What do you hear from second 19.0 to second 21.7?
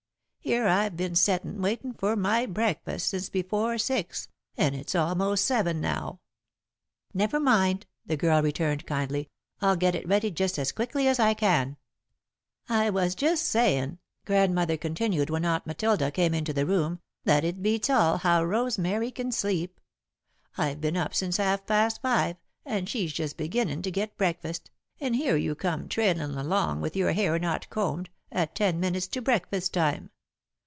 can sleep. I've been up since half